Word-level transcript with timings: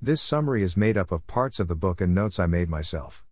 This 0.00 0.22
summary 0.22 0.62
is 0.62 0.76
made 0.76 0.96
up 0.96 1.10
of 1.10 1.26
parts 1.26 1.58
of 1.58 1.66
the 1.66 1.74
book 1.74 2.00
and 2.00 2.14
notes 2.14 2.38
I 2.38 2.46
made 2.46 2.68
myself. 2.68 3.24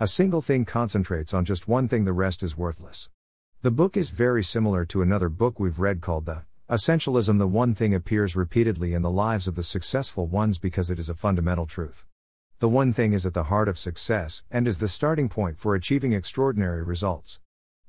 A 0.00 0.08
single 0.08 0.42
thing 0.42 0.64
concentrates 0.64 1.32
on 1.32 1.44
just 1.44 1.68
one 1.68 1.86
thing, 1.86 2.06
the 2.06 2.12
rest 2.12 2.42
is 2.42 2.58
worthless. 2.58 3.08
The 3.62 3.70
book 3.70 3.96
is 3.96 4.10
very 4.10 4.42
similar 4.42 4.84
to 4.86 5.00
another 5.00 5.28
book 5.28 5.60
we've 5.60 5.78
read 5.78 6.00
called 6.00 6.26
The 6.26 6.42
Essentialism. 6.68 7.38
The 7.38 7.46
one 7.46 7.72
thing 7.72 7.94
appears 7.94 8.34
repeatedly 8.34 8.94
in 8.94 9.02
the 9.02 9.12
lives 9.12 9.46
of 9.46 9.54
the 9.54 9.62
successful 9.62 10.26
ones 10.26 10.58
because 10.58 10.90
it 10.90 10.98
is 10.98 11.08
a 11.08 11.14
fundamental 11.14 11.66
truth. 11.66 12.04
The 12.58 12.68
one 12.68 12.92
thing 12.92 13.12
is 13.12 13.24
at 13.24 13.34
the 13.34 13.44
heart 13.44 13.68
of 13.68 13.78
success 13.78 14.42
and 14.50 14.66
is 14.66 14.80
the 14.80 14.88
starting 14.88 15.28
point 15.28 15.60
for 15.60 15.76
achieving 15.76 16.14
extraordinary 16.14 16.82
results. 16.82 17.38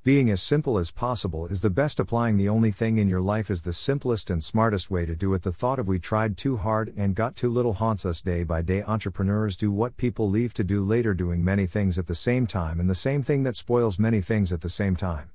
Being 0.10 0.32
as 0.32 0.42
simple 0.42 0.80
as 0.80 0.90
possible 0.90 1.46
is 1.46 1.62
the 1.62 1.70
best. 1.70 2.00
Applying 2.00 2.38
the 2.38 2.50
only 2.50 2.72
thing 2.72 2.98
in 2.98 3.08
your 3.08 3.22
life 3.22 3.52
is 3.52 3.62
the 3.62 3.72
simplest 3.72 4.32
and 4.32 4.44
smartest 4.44 4.90
way 4.90 5.06
to 5.06 5.16
do 5.16 5.36
it. 5.36 5.44
The 5.44 5.54
thought 5.54 5.78
of 5.78 5.88
we 5.88 6.00
tried 6.00 6.36
too 6.36 6.58
hard 6.58 6.92
and 6.98 7.14
got 7.14 7.36
too 7.36 7.48
little 7.48 7.74
haunts 7.74 8.08
us 8.08 8.20
day 8.20 8.44
by 8.44 8.64
day. 8.64 8.82
Entrepreneurs 8.82 9.56
do 9.56 9.72
what 9.72 9.98
people 9.98 10.28
leave 10.28 10.52
to 10.56 10.64
do 10.64 10.84
later, 10.84 11.14
doing 11.14 11.46
many 11.46 11.68
things 11.68 12.00
at 12.00 12.08
the 12.08 12.16
same 12.16 12.48
time, 12.48 12.80
and 12.80 12.90
the 12.90 12.96
same 12.96 13.22
thing 13.22 13.44
that 13.44 13.56
spoils 13.56 14.00
many 14.00 14.20
things 14.20 14.52
at 14.52 14.62
the 14.62 14.68
same 14.68 14.96
time. 14.96 15.30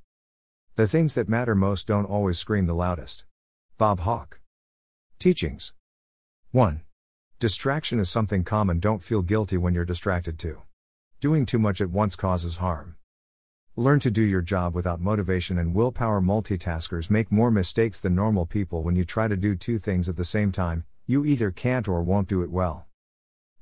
The 0.74 0.88
things 0.88 1.14
that 1.14 1.28
matter 1.28 1.54
most 1.54 1.86
don't 1.86 2.06
always 2.06 2.40
scream 2.40 2.66
the 2.66 2.74
loudest. 2.74 3.26
Bob 3.78 4.00
Hawke. 4.00 4.40
Teachings 5.20 5.72
1. 6.50 6.80
Distraction 7.38 8.00
is 8.00 8.10
something 8.10 8.42
common. 8.42 8.80
Don't 8.80 9.04
feel 9.04 9.22
guilty 9.22 9.56
when 9.56 9.72
you're 9.72 9.84
distracted 9.84 10.36
too. 10.36 10.62
Doing 11.20 11.46
too 11.46 11.60
much 11.60 11.80
at 11.80 11.90
once 11.90 12.16
causes 12.16 12.56
harm. 12.56 12.96
Learn 13.76 13.98
to 14.00 14.10
do 14.12 14.22
your 14.22 14.40
job 14.40 14.72
without 14.72 15.00
motivation 15.00 15.58
and 15.58 15.74
willpower. 15.74 16.20
Multitaskers 16.20 17.10
make 17.10 17.32
more 17.32 17.50
mistakes 17.50 17.98
than 17.98 18.14
normal 18.14 18.46
people 18.46 18.84
when 18.84 18.94
you 18.94 19.04
try 19.04 19.26
to 19.26 19.36
do 19.36 19.56
two 19.56 19.78
things 19.78 20.08
at 20.08 20.14
the 20.14 20.24
same 20.24 20.52
time, 20.52 20.84
you 21.08 21.24
either 21.24 21.50
can't 21.50 21.88
or 21.88 22.00
won't 22.00 22.28
do 22.28 22.42
it 22.42 22.52
well. 22.52 22.86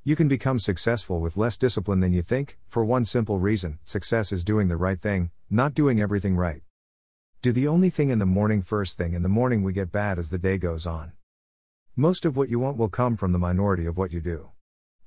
You 0.03 0.15
can 0.15 0.27
become 0.27 0.59
successful 0.59 1.19
with 1.19 1.35
less 1.35 1.57
discipline 1.57 1.99
than 1.99 2.13
you 2.13 2.21
think, 2.21 2.59
for 2.67 2.85
one 2.85 3.05
simple 3.05 3.39
reason 3.39 3.79
success 3.85 4.31
is 4.31 4.43
doing 4.43 4.67
the 4.67 4.77
right 4.77 5.01
thing, 5.01 5.31
not 5.49 5.73
doing 5.73 5.99
everything 5.99 6.35
right. 6.35 6.61
Do 7.41 7.51
the 7.51 7.67
only 7.67 7.89
thing 7.89 8.11
in 8.11 8.19
the 8.19 8.27
morning, 8.27 8.61
first 8.61 8.99
thing 8.99 9.15
in 9.15 9.23
the 9.23 9.29
morning, 9.29 9.63
we 9.63 9.73
get 9.73 9.91
bad 9.91 10.19
as 10.19 10.29
the 10.29 10.37
day 10.37 10.59
goes 10.59 10.85
on. 10.85 11.13
Most 11.95 12.23
of 12.23 12.37
what 12.37 12.49
you 12.49 12.59
want 12.59 12.77
will 12.77 12.87
come 12.87 13.17
from 13.17 13.31
the 13.31 13.39
minority 13.39 13.87
of 13.87 13.97
what 13.97 14.13
you 14.13 14.21
do. 14.21 14.51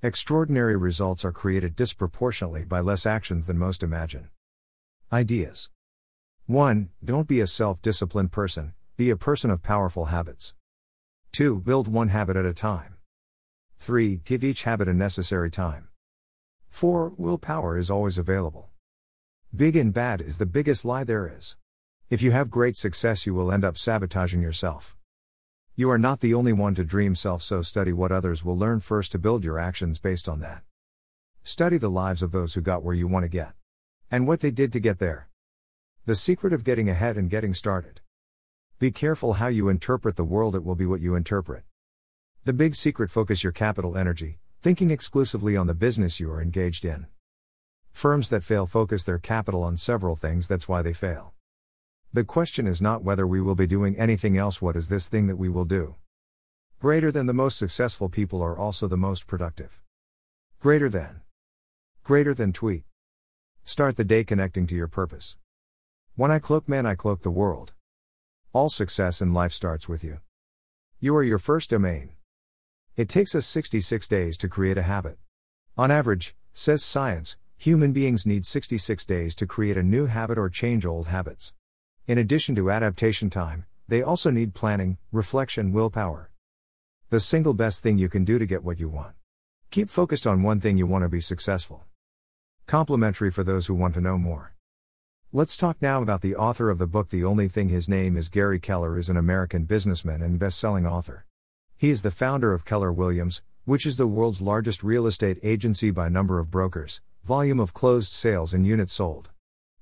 Extraordinary 0.03 0.77
results 0.77 1.25
are 1.25 1.31
created 1.31 1.77
disproportionately 1.77 2.65
by 2.65 2.81
less 2.81 3.07
actions 3.07 3.47
than 3.47 3.57
most 3.57 3.85
imagine. 3.85 4.31
Ideas 5.13 5.71
1. 6.47 6.89
Don't 7.05 7.29
be 7.29 7.39
a 7.39 7.47
self 7.47 7.81
disciplined 7.81 8.33
person, 8.33 8.75
be 8.97 9.09
a 9.09 9.17
person 9.17 9.53
of 9.53 9.63
powerful 9.63 10.07
habits. 10.07 10.57
2. 11.31 11.61
Build 11.61 11.87
one 11.87 12.09
habit 12.09 12.37
at 12.37 12.45
a 12.45 12.53
time. 12.53 12.97
3. 13.79 14.17
Give 14.25 14.43
each 14.43 14.65
habit 14.65 14.89
a 14.89 14.93
necessary 14.93 15.49
time. 15.49 15.91
4. 16.71 17.13
Willpower 17.17 17.79
is 17.79 17.89
always 17.89 18.19
available. 18.19 18.71
Big 19.55 19.77
and 19.77 19.95
bad 19.95 20.21
is 20.21 20.39
the 20.39 20.45
biggest 20.45 20.85
lie 20.85 21.05
there 21.05 21.33
is. 21.33 21.57
If 22.11 22.21
you 22.21 22.33
have 22.33 22.51
great 22.51 22.77
success, 22.77 23.27
you 23.27 23.35
will 23.35 23.53
end 23.53 23.65
up 23.65 23.79
sabotaging 23.79 24.43
yourself. 24.43 24.97
You 25.77 25.89
are 25.89 25.99
not 25.99 26.19
the 26.19 26.35
only 26.35 26.53
one 26.53 26.75
to 26.75 26.85
dream 26.85 27.15
self, 27.15 27.43
so 27.43 27.63
study 27.63 27.93
what 27.93 28.11
others 28.11 28.45
will 28.45 28.59
learn 28.59 28.81
first 28.81 29.13
to 29.13 29.21
build 29.21 29.45
your 29.45 29.61
actions 29.61 30.01
based 30.01 30.29
on 30.29 30.41
that. 30.41 30.65
Study 31.45 31.79
the 31.79 31.91
lives 31.91 32.25
of 32.25 32.33
those 32.33 32.55
who 32.55 32.61
got 32.61 32.83
where 32.83 32.93
you 32.93 33.07
want 33.07 33.23
to 33.23 33.29
get. 33.29 33.53
And 34.11 34.27
what 34.27 34.39
they 34.39 34.53
did 34.53 34.73
to 34.73 34.81
get 34.81 35.01
there. 35.01 35.29
The 36.05 36.15
secret 36.15 36.53
of 36.53 36.63
getting 36.63 36.89
ahead 36.89 37.17
and 37.17 37.29
getting 37.29 37.53
started. 37.53 38.01
Be 38.79 38.93
careful 38.93 39.35
how 39.35 39.49
you 39.49 39.69
interpret 39.69 40.15
the 40.15 40.23
world, 40.23 40.55
it 40.55 40.63
will 40.63 40.77
be 40.77 40.87
what 40.87 41.01
you 41.01 41.17
interpret. 41.17 41.65
The 42.45 42.53
big 42.53 42.77
secret 42.77 43.11
focus 43.11 43.43
your 43.43 43.53
capital 43.53 43.97
energy, 43.99 44.39
thinking 44.63 44.93
exclusively 44.93 45.57
on 45.57 45.67
the 45.67 45.75
business 45.75 46.21
you 46.21 46.31
are 46.31 46.41
engaged 46.41 46.85
in. 46.85 47.09
Firms 47.91 48.29
that 48.29 48.45
fail 48.45 48.67
focus 48.67 49.03
their 49.03 49.19
capital 49.19 49.65
on 49.65 49.77
several 49.77 50.15
things, 50.15 50.47
that's 50.47 50.69
why 50.69 50.83
they 50.83 50.93
fail. 50.93 51.35
The 52.13 52.23
question 52.23 52.69
is 52.69 52.81
not 52.81 53.03
whether 53.03 53.27
we 53.27 53.41
will 53.41 53.57
be 53.57 53.67
doing 53.67 53.99
anything 53.99 54.39
else, 54.39 54.63
what 54.63 54.77
is 54.77 54.89
this 54.89 55.09
thing 55.09 55.27
that 55.27 55.37
we 55.37 55.49
will 55.49 55.65
do? 55.65 55.97
Greater 56.79 57.11
than 57.11 57.27
the 57.27 57.35
most 57.35 57.59
successful 57.59 58.09
people 58.09 58.41
are 58.41 58.57
also 58.57 58.87
the 58.87 58.97
most 58.97 59.27
productive. 59.27 59.83
Greater 60.61 60.89
than. 60.89 61.23
Greater 62.05 62.35
than 62.35 62.53
tweet. 62.53 62.85
Start 63.69 63.97
the 63.97 64.05
day 64.05 64.23
connecting 64.23 64.65
to 64.69 64.77
your 64.77 64.87
purpose. 64.87 65.39
When 66.15 66.31
I 66.31 66.39
cloak 66.39 66.69
man, 66.69 66.87
I 66.87 66.95
cloak 66.95 67.23
the 67.23 67.33
world. 67.33 67.73
All 68.53 68.69
success 68.69 69.21
in 69.21 69.35
life 69.35 69.53
starts 69.53 69.89
with 69.89 70.05
you. 70.05 70.21
You 71.01 71.17
are 71.17 71.25
your 71.25 71.41
first 71.41 71.71
domain. 71.71 72.11
It 72.95 73.09
takes 73.09 73.35
us 73.35 73.45
66 73.45 74.07
days 74.07 74.37
to 74.37 74.49
create 74.49 74.79
a 74.79 74.83
habit. 74.83 75.19
On 75.77 75.91
average, 75.91 76.37
says 76.53 76.85
science, 76.85 77.39
human 77.57 77.93
beings 77.93 78.25
need 78.25 78.47
66 78.47 79.05
days 79.05 79.35
to 79.35 79.49
create 79.49 79.77
a 79.77 79.83
new 79.83 80.07
habit 80.07 80.39
or 80.39 80.49
change 80.49 80.87
old 80.87 81.09
habits. 81.09 81.53
In 82.07 82.19
addition 82.19 82.55
to 82.55 82.71
adaptation 82.71 83.31
time, 83.31 83.67
they 83.89 84.01
also 84.01 84.31
need 84.31 84.55
planning, 84.55 84.97
reflection, 85.11 85.73
willpower. 85.73 86.31
The 87.11 87.19
single 87.19 87.53
best 87.53 87.83
thing 87.83 87.99
you 87.99 88.09
can 88.09 88.25
do 88.25 88.39
to 88.39 88.47
get 88.47 88.63
what 88.63 88.79
you 88.79 88.89
want. 88.89 89.17
Keep 89.73 89.91
focused 89.91 90.25
on 90.25 90.45
one 90.45 90.61
thing 90.61 90.79
you 90.79 90.87
want 90.87 91.03
to 91.03 91.09
be 91.09 91.21
successful. 91.21 91.86
Complimentary 92.67 93.31
for 93.31 93.45
those 93.45 93.69
who 93.69 93.75
want 93.75 93.95
to 93.95 94.01
know 94.01 94.19
more. 94.19 94.53
Let's 95.33 95.57
talk 95.57 95.81
now 95.81 96.03
about 96.03 96.21
the 96.21 96.35
author 96.35 96.69
of 96.69 96.79
the 96.79 96.89
book 96.89 97.11
The 97.11 97.23
Only 97.23 97.47
Thing 97.47 97.69
His 97.69 97.89
name 97.89 98.17
is 98.17 98.29
Gary 98.29 98.59
Keller 98.59 98.99
is 98.99 99.09
an 99.09 99.17
American 99.17 99.67
businessman 99.67 100.21
and 100.21 100.37
best-selling 100.37 100.85
author. 100.85 101.27
He 101.77 101.91
is 101.91 102.03
the 102.03 102.11
founder 102.11 102.53
of 102.53 102.65
Keller 102.65 102.93
Williams, 102.93 103.41
which 103.67 103.87
is 103.87 103.99
the 103.99 104.09
world's 104.09 104.43
largest 104.43 104.83
real 104.83 105.07
estate 105.07 105.39
agency 105.45 105.93
by 105.93 106.09
number 106.09 106.41
of 106.41 106.51
brokers, 106.51 107.01
volume 107.23 107.61
of 107.61 107.73
closed 107.73 108.13
sales 108.13 108.53
and 108.53 108.67
units 108.67 108.95
sold. 108.95 109.31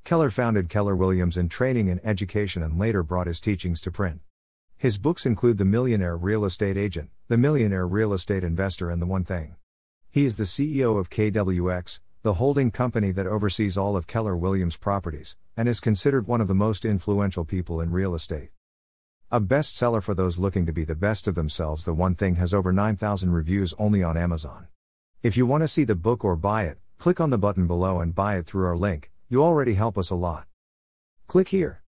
Keller 0.04 0.30
founded 0.30 0.68
Keller 0.68 0.94
Williams 0.94 1.38
in 1.38 1.48
training 1.48 1.88
and 1.88 2.02
education 2.04 2.62
and 2.62 2.78
later 2.78 3.02
brought 3.02 3.28
his 3.28 3.40
teachings 3.40 3.80
to 3.80 3.90
print. 3.90 4.20
His 4.76 4.98
books 4.98 5.24
include 5.24 5.56
The 5.56 5.64
Millionaire 5.64 6.18
Real 6.18 6.44
Estate 6.44 6.76
Agent, 6.76 7.08
The 7.28 7.38
Millionaire 7.38 7.86
Real 7.86 8.12
Estate 8.12 8.44
Investor 8.44 8.90
and 8.90 9.00
The 9.00 9.06
One 9.06 9.24
Thing. 9.24 9.56
He 10.10 10.26
is 10.26 10.36
the 10.36 10.44
CEO 10.44 10.98
of 10.98 11.08
KWX, 11.08 12.00
the 12.24 12.32
holding 12.32 12.70
company 12.70 13.12
that 13.12 13.26
oversees 13.26 13.76
all 13.76 13.98
of 13.98 14.06
Keller 14.06 14.34
Williams 14.34 14.78
properties, 14.78 15.36
and 15.58 15.68
is 15.68 15.78
considered 15.78 16.26
one 16.26 16.40
of 16.40 16.48
the 16.48 16.54
most 16.54 16.86
influential 16.86 17.44
people 17.44 17.82
in 17.82 17.90
real 17.90 18.14
estate. 18.14 18.48
A 19.30 19.38
bestseller 19.38 20.02
for 20.02 20.14
those 20.14 20.38
looking 20.38 20.64
to 20.64 20.72
be 20.72 20.84
the 20.84 20.94
best 20.94 21.28
of 21.28 21.34
themselves, 21.34 21.84
The 21.84 21.92
One 21.92 22.14
Thing 22.14 22.36
has 22.36 22.54
over 22.54 22.72
9,000 22.72 23.30
reviews 23.30 23.74
only 23.78 24.02
on 24.02 24.16
Amazon. 24.16 24.68
If 25.22 25.36
you 25.36 25.44
want 25.44 25.64
to 25.64 25.68
see 25.68 25.84
the 25.84 25.94
book 25.94 26.24
or 26.24 26.34
buy 26.34 26.64
it, 26.64 26.78
click 26.96 27.20
on 27.20 27.28
the 27.28 27.36
button 27.36 27.66
below 27.66 28.00
and 28.00 28.14
buy 28.14 28.38
it 28.38 28.46
through 28.46 28.68
our 28.68 28.76
link, 28.76 29.10
you 29.28 29.44
already 29.44 29.74
help 29.74 29.98
us 29.98 30.08
a 30.08 30.14
lot. 30.14 30.46
Click 31.26 31.48
here. 31.48 31.82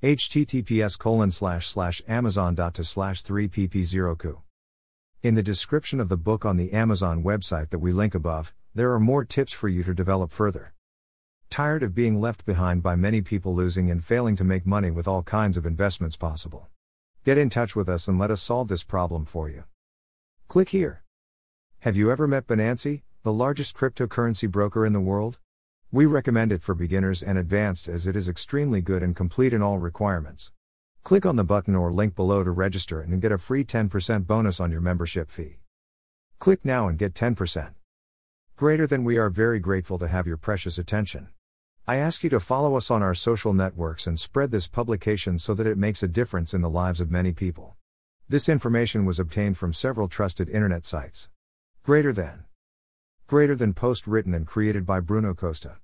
https 0.00 0.96
colon 0.96 1.32
slash 1.32 1.66
slash 1.66 2.00
amazon.to 2.06 2.84
slash 2.84 3.20
3pp0ku. 3.24 4.42
In 5.24 5.34
the 5.34 5.42
description 5.42 5.98
of 5.98 6.08
the 6.08 6.16
book 6.16 6.44
on 6.44 6.56
the 6.56 6.72
Amazon 6.72 7.24
website 7.24 7.70
that 7.70 7.80
we 7.80 7.90
link 7.90 8.14
above, 8.14 8.54
there 8.76 8.92
are 8.92 9.00
more 9.00 9.24
tips 9.24 9.54
for 9.54 9.70
you 9.70 9.82
to 9.82 9.94
develop 9.94 10.30
further. 10.30 10.74
Tired 11.48 11.82
of 11.82 11.94
being 11.94 12.20
left 12.20 12.44
behind 12.44 12.82
by 12.82 12.94
many 12.94 13.22
people 13.22 13.54
losing 13.54 13.90
and 13.90 14.04
failing 14.04 14.36
to 14.36 14.44
make 14.44 14.66
money 14.66 14.90
with 14.90 15.08
all 15.08 15.22
kinds 15.22 15.56
of 15.56 15.64
investments 15.64 16.14
possible? 16.14 16.68
Get 17.24 17.38
in 17.38 17.48
touch 17.48 17.74
with 17.74 17.88
us 17.88 18.06
and 18.06 18.18
let 18.18 18.30
us 18.30 18.42
solve 18.42 18.68
this 18.68 18.84
problem 18.84 19.24
for 19.24 19.48
you. 19.48 19.64
Click 20.46 20.68
here. 20.68 21.02
Have 21.78 21.96
you 21.96 22.10
ever 22.10 22.28
met 22.28 22.46
Binance, 22.46 23.00
the 23.22 23.32
largest 23.32 23.74
cryptocurrency 23.74 24.50
broker 24.50 24.84
in 24.84 24.92
the 24.92 25.00
world? 25.00 25.38
We 25.90 26.04
recommend 26.04 26.52
it 26.52 26.62
for 26.62 26.74
beginners 26.74 27.22
and 27.22 27.38
advanced 27.38 27.88
as 27.88 28.06
it 28.06 28.14
is 28.14 28.28
extremely 28.28 28.82
good 28.82 29.02
and 29.02 29.16
complete 29.16 29.54
in 29.54 29.62
all 29.62 29.78
requirements. 29.78 30.52
Click 31.02 31.24
on 31.24 31.36
the 31.36 31.44
button 31.44 31.74
or 31.74 31.94
link 31.94 32.14
below 32.14 32.44
to 32.44 32.50
register 32.50 33.00
and 33.00 33.22
get 33.22 33.32
a 33.32 33.38
free 33.38 33.64
10% 33.64 34.26
bonus 34.26 34.60
on 34.60 34.70
your 34.70 34.82
membership 34.82 35.30
fee. 35.30 35.60
Click 36.40 36.62
now 36.62 36.88
and 36.88 36.98
get 36.98 37.14
10%. 37.14 37.72
Greater 38.56 38.86
than 38.86 39.04
we 39.04 39.18
are 39.18 39.28
very 39.28 39.60
grateful 39.60 39.98
to 39.98 40.08
have 40.08 40.26
your 40.26 40.38
precious 40.38 40.78
attention. 40.78 41.28
I 41.86 41.96
ask 41.96 42.24
you 42.24 42.30
to 42.30 42.40
follow 42.40 42.74
us 42.74 42.90
on 42.90 43.02
our 43.02 43.14
social 43.14 43.52
networks 43.52 44.06
and 44.06 44.18
spread 44.18 44.50
this 44.50 44.66
publication 44.66 45.38
so 45.38 45.52
that 45.52 45.66
it 45.66 45.76
makes 45.76 46.02
a 46.02 46.08
difference 46.08 46.54
in 46.54 46.62
the 46.62 46.70
lives 46.70 46.98
of 46.98 47.10
many 47.10 47.32
people. 47.32 47.76
This 48.30 48.48
information 48.48 49.04
was 49.04 49.20
obtained 49.20 49.58
from 49.58 49.74
several 49.74 50.08
trusted 50.08 50.48
internet 50.48 50.86
sites. 50.86 51.28
Greater 51.82 52.14
than. 52.14 52.44
Greater 53.26 53.54
than 53.54 53.74
post 53.74 54.06
written 54.06 54.32
and 54.32 54.46
created 54.46 54.86
by 54.86 55.00
Bruno 55.00 55.34
Costa. 55.34 55.76